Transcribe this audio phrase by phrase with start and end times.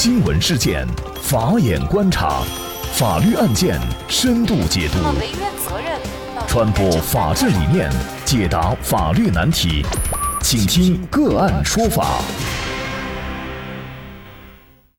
[0.00, 0.86] 新闻事件，
[1.20, 2.44] 法眼观察，
[2.92, 4.98] 法律案件深度解读，
[6.46, 7.90] 传播法治理念，
[8.24, 9.84] 解答法律难题，
[10.40, 12.22] 请听个案说法。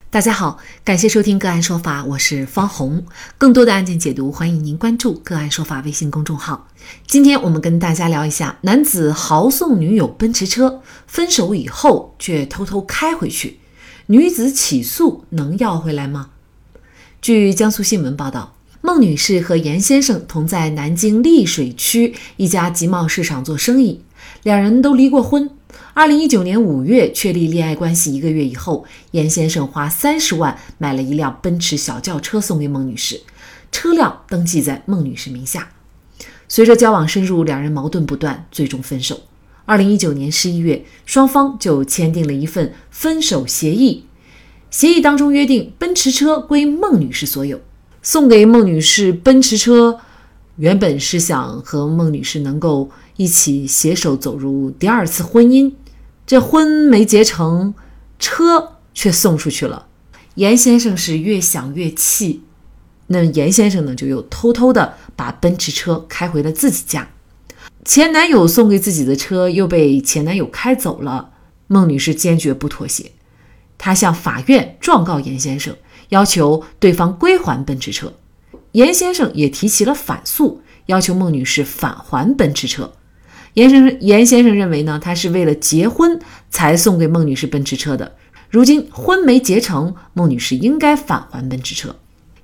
[0.09, 3.05] 大家好，感谢收听个案说法，我是方红。
[3.37, 6.67] 更多的案件解读，欢迎您关注个案说法微信公众号。
[7.07, 13.61] 今天我们跟大家聊一下，男子豪送女友奔驰车，分手以后却偷偷开回去，
[14.11, 16.31] 女子起诉能要回来吗？
[17.21, 24.01] 据江苏新闻报道，孟女士和严先生同在南京溧水区一家集贸市场做生意，
[24.41, 25.51] 两人都离过婚。
[25.93, 33.21] 二零一九年五月确立恋爱关系一个月以后，严先生花三十万买了一辆奔驰小轿车送给孟女士，
[33.71, 35.69] 车辆登记在孟女士名下。
[36.47, 39.21] 随着交往深入，两人矛盾不断，最终分手。
[39.69, 44.03] 二零一九年十一月，双方就签订了一份分手协议，
[44.71, 47.61] 协议当中约定奔驰车归孟女士所有，
[48.01, 49.99] 送给孟女士奔驰车。
[50.55, 55.71] 原本是想和孟女士能够一起携手走入第二次婚姻，
[56.25, 57.75] 这婚没结成，
[58.17, 59.85] 车却送出去了。
[60.33, 62.41] 严先生是越想越气，
[63.05, 67.09] 那严先生呢就又偷偷的把奔驰车开回了自己家。
[67.85, 71.31] 前男友送给自己的车又被前男友开走了，
[71.67, 73.11] 孟女士坚决不妥协，
[73.77, 75.75] 她向法院状告严先生，
[76.09, 78.13] 要求对方归还奔驰车。
[78.73, 82.91] 严先生也提起了反诉，要求孟女士返还奔驰车。
[83.55, 86.19] 严先生严先生认为呢，他是为了结婚
[86.51, 88.15] 才送给孟女士奔驰车的。
[88.49, 91.95] 如今婚没结成，孟女士应该返还奔驰车。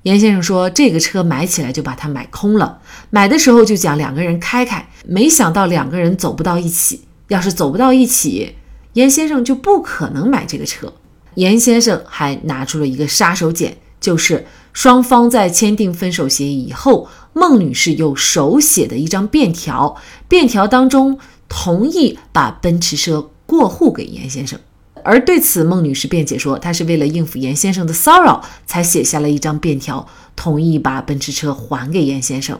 [0.05, 2.77] 严先生说，这个车买起来就把它买空了，
[3.09, 7.01] 买的时候就讲两个人开开，没想到两个人走不到一起。
[7.29, 8.53] 要是走不到一起，
[8.93, 10.93] 严先生就不可能买这个车。
[11.33, 14.45] 严先生还拿出了一个杀手锏，就是。
[14.73, 19.95] 双方在签订分手协议以后，孟女士又手写的一张便条，
[20.27, 21.17] 便条当中
[21.47, 24.59] 同意把奔驰车过户给严先生。
[25.05, 32.59] 而对此，孟女士辩解说，她是为了应付严先生的骚扰，才写下了一张便条，同意把奔驰车还给严先生。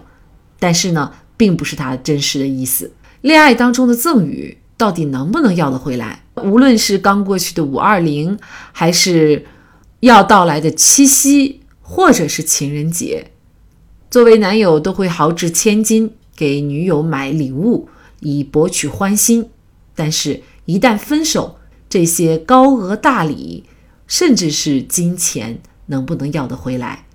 [0.59, 2.93] 但是呢，并不是她真实的意思。
[3.21, 6.23] 恋爱当中的赠与到底能不能要得回来？
[6.35, 8.37] 无论是刚过去的五二零，
[8.71, 9.45] 还是
[9.99, 11.61] 要到来的七夕。
[11.87, 13.29] 或者是情人节，
[14.09, 17.87] 作为男友都会豪掷千金给女友买礼物
[18.21, 19.51] 以博取欢心，
[19.93, 21.54] 但是，一旦分手，
[21.95, 23.63] 这些高额大礼，
[24.05, 27.05] 甚至是金钱，能不能要得回来？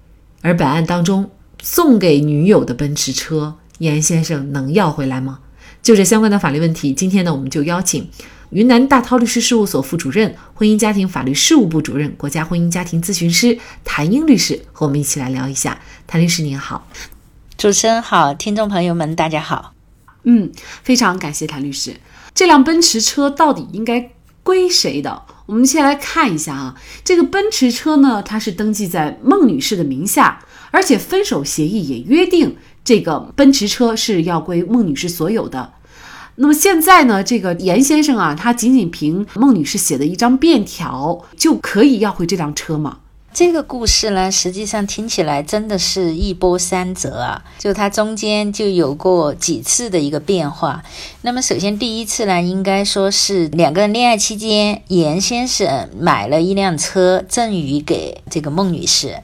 [0.40, 1.30] 而本案当中
[1.60, 5.40] 送给女友的奔驰车，严先生能要回来吗？
[5.82, 8.08] 就这相关的法律问题，今天呢，我们就邀请。
[8.48, 15.78] 云南大韬律师事务所副主任、婚姻家庭法律事务部主任、国家婚姻家庭咨询师谭英律师和我们一起来聊一下。
[16.06, 16.88] 谭律师您好，
[17.58, 19.74] 主持人好，听众朋友们大家好。
[20.22, 20.50] 嗯，
[20.82, 21.96] 非常感谢谭律师。
[22.32, 24.12] 这辆奔驰车到底应该
[24.42, 25.22] 归谁的？
[25.46, 26.74] 我们先来看一下啊，
[27.04, 35.72] 这个奔驰车呢，它是登记在孟女士的名下，而且分手协议也约定这个奔驰车是要归孟女士所有的。
[36.36, 42.98] 那么现在呢，这个严先生啊，他仅仅凭孟女士写的一张便条就可以要回这辆车吗？
[43.32, 50.82] 这个故事呢，实际上听起来真的是一波三折啊，就它中间就有过几次的一个变化。
[51.22, 59.20] 那么首先第一次呢，应该说是两个人恋爱期间，严先生买了一辆车赠予给这个孟女士。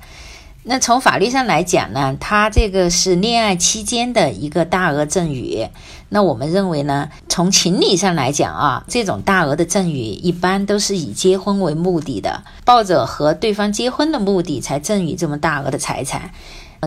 [0.69, 5.69] 那从法律上来讲呢，他这个是恋爱期间的一个大额赠与。
[6.09, 16.33] 那我们认为呢，从情理上来讲啊，这种大额的赠与一般都是以结婚为目的的，抱着和对方结婚的目的才赠与这么大额的财产。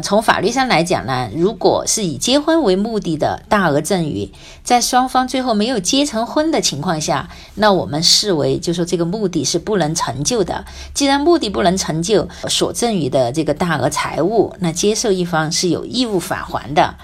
[0.02, 4.32] 从法律上来讲呢，如果是以结婚为目的的大额赠与，
[4.64, 10.64] 在双方最后没有结成婚的情况下，那我们视为就说这个目的是不能成就的。
[10.94, 16.96] 既然目的不能成就，所赠与的这个大额财物，那接受一方是有义务返还的。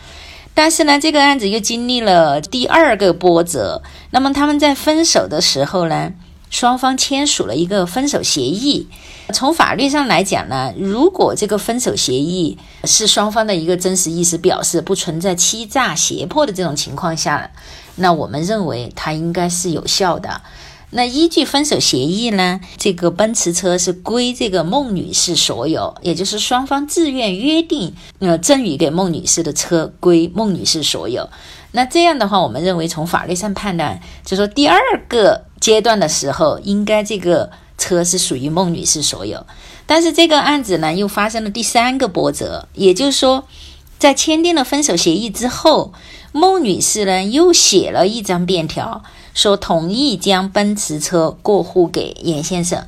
[0.54, 3.82] 但是呢，这个案子又经历了第二个波折。
[4.12, 6.14] 那么他们在分手的时候呢？
[6.56, 8.88] 双方签署了一个分手协议。
[9.34, 17.52] 从法律上来讲呢，如果这个分手协议是双方的一个真实意思表示，不存在欺诈、胁迫的这种情况下，
[17.96, 20.42] 那我们认为它应该是有效的。
[20.92, 31.28] 那依据分手协议呢，这个奔驰车是归这个孟女士所有，也就是双方自愿约定，呃，赠与给孟女士的车归孟女士所有。
[31.74, 34.80] 那这样的话，我们认为从法律上判断，就说第二
[35.10, 37.50] 个阶段的时候，应该这个。
[37.78, 39.46] 车是属于孟女士所有。
[39.86, 43.44] 但是这个案子呢，又发生了第三个波折，也就是说，
[44.00, 45.92] 在签订了分手协议之后，
[46.32, 49.04] 孟女士呢又写了一张便条，
[49.34, 52.88] 说同意将奔驰车过户给严先生。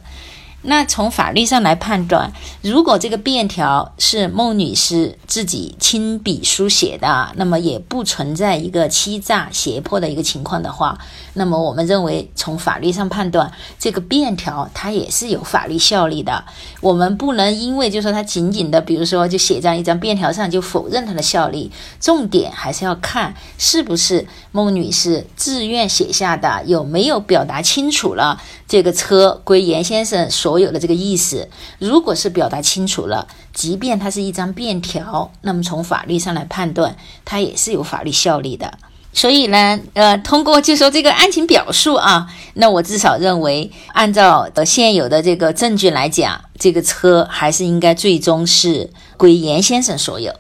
[0.64, 10.98] 那从法律上来判断，如果这个便条是孟女士自己亲笔书写的，那么也不存在一个欺诈胁迫的一个情况的话，
[11.36, 13.50] 那么我们认为从法律上判断，
[13.80, 16.44] 这个便条它也是有法律效力的。
[16.82, 21.72] 我们不能因为就说它仅仅的，比如说就写在一张便条上就否认它的效力。
[22.02, 30.47] 重点还是要看是不是孟女士自愿写下的，有没有表达清楚了这个车归严先生所。
[30.48, 36.96] 所有的这个意思，如果是表达清楚了，即便它是一张便条，那么从法律上来判断，
[37.26, 38.78] 它也是有法律效力的。
[39.12, 50.32] 所以呢，呃，通过就说这个案情表述啊，那我至少认为，按照呃现有的这个证据来讲，这个车还是应该最终是归严先生所有。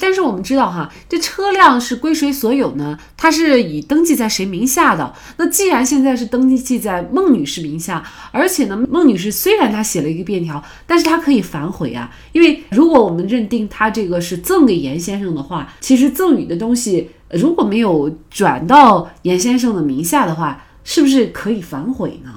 [0.00, 2.98] 但是我们知道哈，这车辆是归谁所有呢？
[3.16, 5.14] 它是以登记在谁名下的？
[5.36, 8.02] 那既然现在是登记在孟女士名下，
[8.32, 12.10] 而且呢，孟女士虽然她写了一个便条，但是她可以反悔啊。
[12.32, 22.30] 因为如果我们认定她这个是赠给严先生的话，其实赠与的东西如果没有转到严先生的名下的话，是不是可以反悔呢？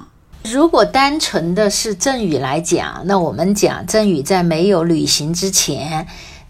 [0.52, 6.06] 如果单纯的是赠与来讲，那我们讲赠与在没有履行之前。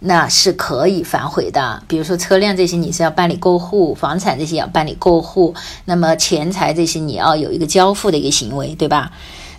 [0.07, 5.55] 那是可以反悔的，比如说车辆这些你是要办理过户，房产这些要办理过户，
[5.87, 9.13] 那么钱财这些你要有一个交付的一个行为，对吧？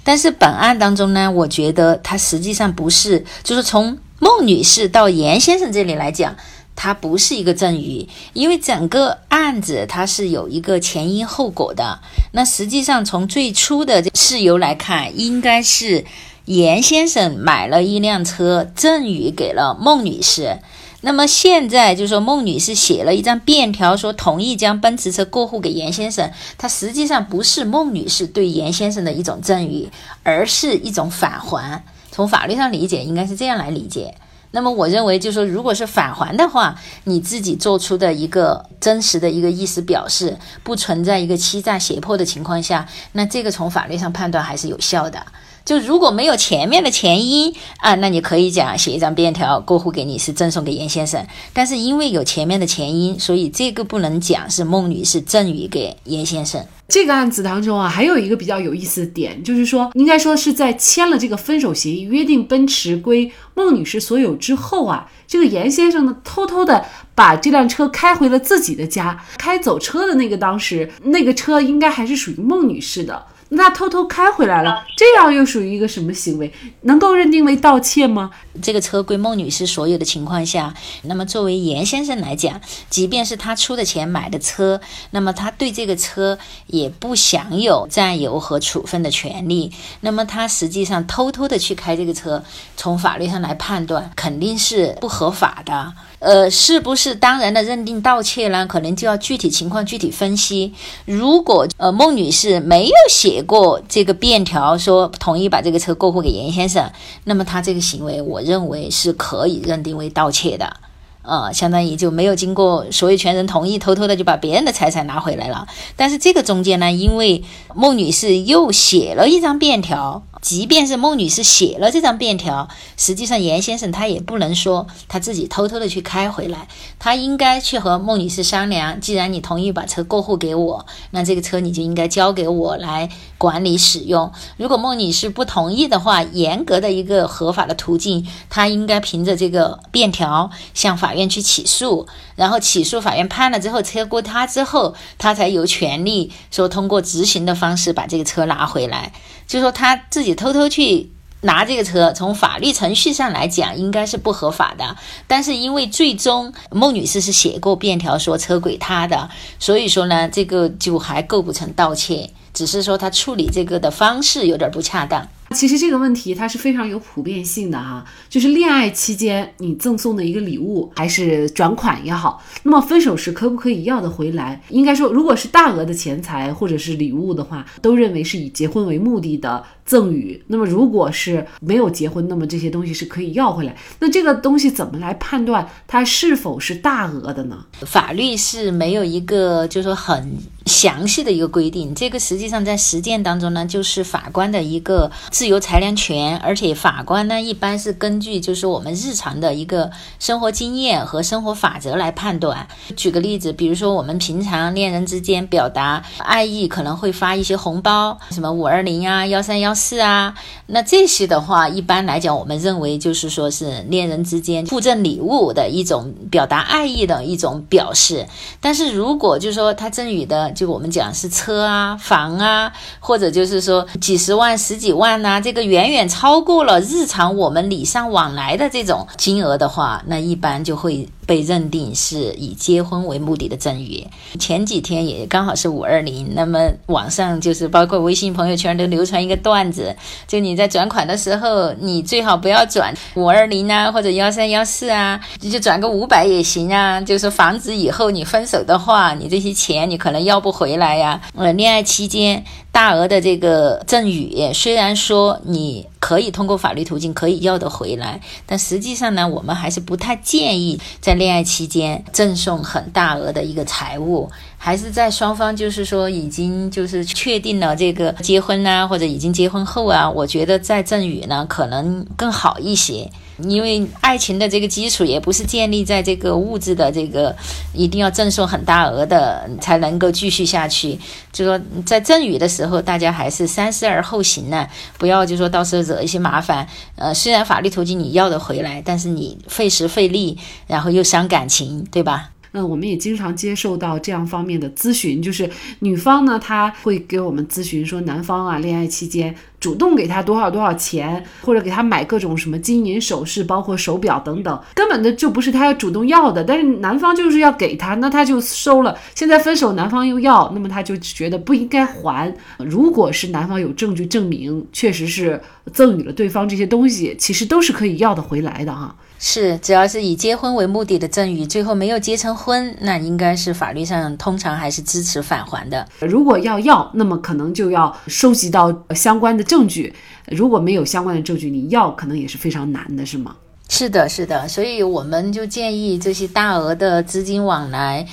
[0.04, 6.36] 但是本案当中呢，我觉得它实际上不是，就是从孟女士到严先生这里来讲，
[6.76, 12.00] 它不是一个赠与，因为整个案子它是有一个前因后果的。
[12.34, 16.06] 那实际上从最初的事由来看，应该是。
[16.46, 20.60] 严先生买了一辆车，赠与给了孟女士。
[21.02, 26.32] 那么现在就说孟女士写了一张便条，说同意将奔驰车过户给严先生。
[26.58, 29.90] 它实际上不是孟女士对严先生的一种赠与，
[30.24, 31.84] 而是一种返还。
[32.12, 34.16] 从法律上理解，应该是这样来理解。
[34.52, 45.26] 那么我认为，就说如果是返还的话，你自己做出的一个真实的一个意思表示，不存在一个欺诈胁迫的情况下，那这个从法律上判断还是有效的。
[45.66, 51.26] 就如果没有前面的前因啊，那你可以讲写一张便条过户给你，是赠送给严先生。
[51.54, 56.64] 但是因为有前面的前因，所以这个不能讲是孟女士赠与给严先生。
[56.88, 66.86] 这个案子当中啊，还有一个比较有意思的点，就是说，应该说是在签了这个分手协议，约定奔驰归孟女士所有之后啊，这个严先生呢，偷偷的
[67.16, 73.26] 把这辆车开回了自己的家，开走车的那个当时那个车应该还是属于孟女士的。
[73.50, 76.52] 那偷偷开回来了，这样又属于一个什么行为？
[76.82, 78.32] 能够认定为盗窃吗？
[78.62, 82.60] 这个车归孟女士所有的情况下，那么作为严先生来讲，
[82.90, 84.82] 即便是他出的钱买的车，
[85.12, 86.38] 那么他对这个车
[86.68, 89.72] 也不享有占有和处分的权利。
[90.02, 92.44] 那么他实际上偷偷的去开这个车，
[92.76, 95.94] 从法律上来判断，肯定是不合法的。
[96.20, 98.66] 呃，是不是当然的认定盗窃呢？
[98.66, 100.74] 可能就要具体情况具体分析。
[101.06, 106.90] 如果呃孟女士没有写写过这个便条，说同意把这个车过户给严先生，
[107.26, 110.78] 那么他这个行为，我认为是可以认定为盗窃的。
[111.22, 115.68] 呃，相当于就没有经过所有权人同意，偷偷的就把别人的财产拿回来了。
[115.98, 120.24] 但是这个中间呢，因为孟女士又写了一张便条。
[120.46, 126.68] 即便是孟女士写了这张便条，实际上严先生他也不能说他自己偷偷的去开回来，
[127.00, 129.02] 他应该去和孟女士商量。
[129.02, 133.10] 既然你同意把车过户给我，那这个车你就应该交给我来
[133.40, 134.32] 管理使用。
[134.58, 149.12] 如果孟女士不同意的话，严格的一个合法的途径，他应该凭着这个便条向法院去起诉，然后起诉法院判了之后，车归他之后，他才有权利说通过执行的方式把这个车拿回来。
[149.48, 151.10] 就说他自己偷偷去
[151.42, 154.96] 拿这个车，从法律程序上来讲应该是不合法的。
[155.28, 165.28] 但是因为最终孟女士是写过便条说车归她的，所以说呢，这个就还构不成盗窃，只是说他处理这个的方式有点不恰当。
[165.52, 174.60] 其实这个问题它是非常有普遍性的哈，就是恋爱期间你赠送的一个礼物还是转款也好，那么分手时可不可以要得回来？
[174.70, 180.44] 应该说，如果是大额的钱财或者是礼物的话，都认为是以结婚为目的的赠与。
[180.48, 183.78] 那么如果是没有结婚，那么这些东西是可以要回来。
[184.00, 187.66] 那这个东西怎么来判断它是否是大额的呢？
[187.82, 190.38] 法律是没有一个就是说很。
[190.66, 202.68] 详细的一个规定，这个实际上在实践当中呢，就是法官的一个自由裁量权，而且法官呢一般是根据就是我们日常的一个生活经验和生活法则来判断。
[202.96, 210.34] 举个例子，比如说我们平常恋人之间表达爱意，可能会发一些红包，什么五二零啊、幺三幺是啊，
[210.68, 218.26] 那这些的话，一般来讲，我们认为就是说是恋人之间互赠礼物的一种表达爱意的一种表示。
[218.62, 231.08] 但是如果就是说他赠予的就我们讲是车啊、房啊，或者就是说几十万、十几万呐，这个远远超过了日常我们礼尚往来的这种金额的话，那一般就会。
[231.26, 234.06] 被认定是以结婚为目的的赠与。
[234.40, 239.96] 前几天也刚好是五二零，那么网上就是包括微信朋友圈都流传一个段子，
[240.28, 251.22] 就你在转款的时候，你最好不要转五二零啊，或者幺三幺四啊，你就转个五百也行啊，就是防止以后你分手的话，你这些钱你可能要不回来呀。
[251.36, 252.44] 呃，恋爱期间
[252.76, 255.88] 大额的这个赠与，虽然说你。
[255.98, 273.10] 可以通过法律途径可以要得回来，但实际上呢，我们还是不太建议在恋爱期间赠送很大额的一个财物，还是在双方就是说已经就是确定了这个结婚啊，或者已经结婚后啊，我觉得再赠与呢可能更好一些。
[273.40, 277.36] 因为爱情的这个基础也不是建立在这个物质的这个
[277.74, 280.98] 一定要赠送很大额的才能够继续下去。
[281.32, 286.66] 就说在赠与的时候，大家还是三思而后行呢，不要就说到时候惹一些麻烦。
[286.96, 290.38] 呃，虽然法律途径你要得回来，但是你费时费力，
[290.68, 292.32] 然后又伤感情，对吧？
[292.54, 295.50] 嗯，我们也经常接受到这样方面的咨询，就是
[295.80, 308.96] 女方呢，她会给我们咨询说，男方啊，恋爱期间主动给他多少多少钱，或者给他买各种什么金银首饰，包括手表等等，根本的就不是他要主动要的，但是男方就是要给他，那他就收了。
[309.16, 312.32] 现在分手，男方又要，那么他就觉得不应该还。
[312.60, 315.42] 如果是男方有证据证明确实是
[315.74, 318.96] 赠予了对方这些东西，其实都是可以要得回来的哈。
[319.18, 325.88] 是，只要是以结婚为目的的赠与，最后没有结成婚，那应该是法律上通常还是支持返还的。
[326.02, 329.94] 如果要要，那么可能就要收集到相关的证证据。
[330.28, 333.38] 如果没有相关的证据，你要可能也是非常难的，是吗？
[333.70, 334.46] 是的，是的。
[334.50, 338.06] 所以我们就建议这些大额的资金往来。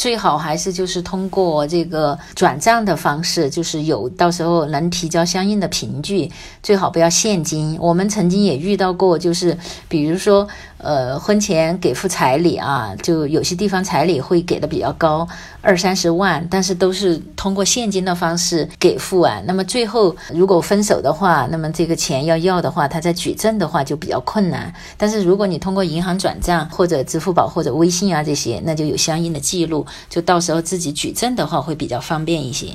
[0.00, 7.76] 最好还是就是通过这个转账的方式，就是有到时候能提交相应的凭据，最好不要现金。
[7.78, 9.54] 我们曾经也遇到过，就是
[9.90, 10.48] 比如说。
[10.82, 15.28] 呃，婚前给付彩礼啊，就有些地方彩礼会给的比较高，
[15.60, 19.42] 二三十万，但是都是通过现金的方式给付啊。
[19.44, 24.72] 那么最后如果分手的话，那么这个钱要要的话，他在举证的话就比较困难。
[24.96, 32.68] 但是如果你通过银行转账或者支付宝或者微信啊这些，那就有相应的记录，就到时候自己举证的话会比较方便一些。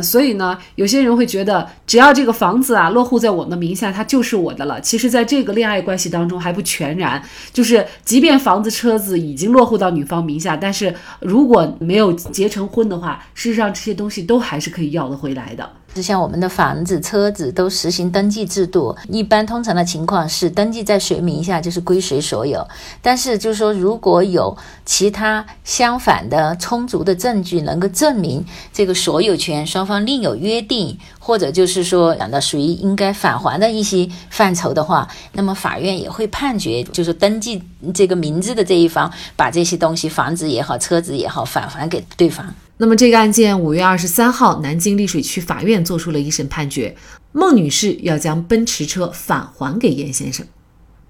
[0.00, 4.80] 所以呢，有些人会觉得，只要这个房子啊落户在我的名下，它就是我的了。
[4.80, 7.20] 其实，在这个恋爱关系当中还不全然，
[7.52, 15.68] 就是即便房子、车子已经落户到女方名下，但是如果没有结成婚的话，事实上这些东西都还是可以要得回来的。
[16.02, 22.66] 像我们的房子、车子都实行登记制度，一般通常的情况是登记在谁名下就是归谁所有。
[23.02, 37.62] 但是就是说，如果有其他相反的充足的证据能够证明这个所有权双方另有约定，或者就是说讲的属于应该返还的一些范畴的话，那么法院也会判决，就是登记
[37.92, 42.54] 这个名字的这一方把这些东西，房子也好、车子也好返还给对方。
[42.80, 46.96] 那么这个案件五月二十三号，南京溧水区法院作出了一审判决，
[47.32, 50.46] 孟女士要将奔驰车返还给严先生。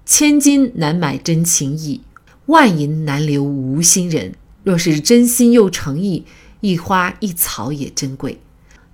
[0.03, 2.01] 千金难买真情意，
[2.47, 4.33] 万银难留无心人。
[4.63, 6.25] 若是真心又诚意，
[6.61, 8.39] 一花一草也珍贵。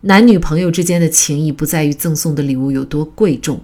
[0.01, 3.62] 男女朋友之间的情谊，不在于赠送的礼物有多贵重，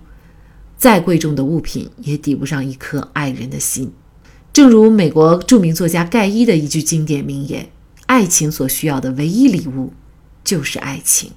[0.78, 3.92] 再贵重的物品也抵不上一颗爱人的心。
[4.54, 7.70] 正如美国著名作家盖伊的一句经典名言。
[8.12, 9.94] 爱情所需要的唯一礼物，
[10.44, 11.32] 就是爱情。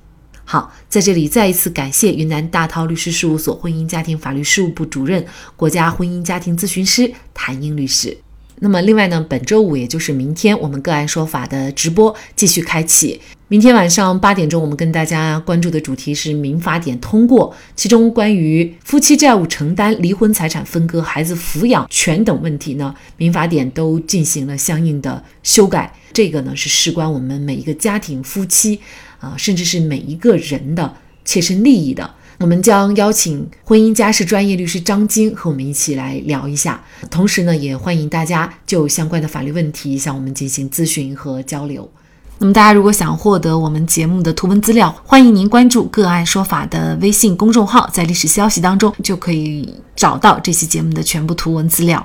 [0.44, 8.18] 好，在这里再一次感谢云南大韬律师事务所婚姻家庭法律事务部主任、国家婚姻家庭咨询师谭英律师。
[8.56, 13.20] 那么，另外呢，本周五也就是明天，我们个案说法的直播继续开启。
[13.46, 25.94] 明天晚上八点钟，我们跟大家关注的主题是民法典通过，其中关于夫妻债务承担、离婚财产分割、孩子抚养权等问题呢，民法典都进行了相应的修改。
[26.14, 28.80] 这个呢是事关我们每一个家庭、夫妻
[29.20, 30.94] 啊，甚至是每一个人的
[31.24, 32.08] 切身利益的。
[32.40, 36.82] 我们将邀请婚姻家事专业律师张晶和我们一起来聊一下。
[37.10, 41.88] 同时呢，也欢迎大家就相关的法律问题向我们进行咨询和交流。
[42.38, 52.04] 那么，大家如果想获得我们节目的图文资料，欢迎您关注“个案说法”的微信公众号，在历史消息当中就可以找到这期节目的全部图文资料。